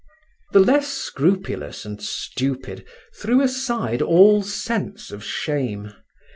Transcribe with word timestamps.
The 0.51 0.59
less 0.59 0.87
scrupulous 0.87 1.85
and 1.85 2.01
stupid 2.01 2.87
threw 3.13 3.39
aside 3.39 4.01
all 4.01 4.41
sense 4.41 5.11
of 5.11 5.23
shame. 5.23 5.93